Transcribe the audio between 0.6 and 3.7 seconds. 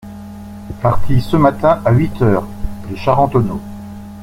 Parti ce matin à huit heures de Charentonneau…